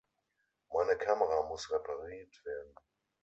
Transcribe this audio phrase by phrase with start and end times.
[0.73, 2.73] Meine Kamera muss repariert werden.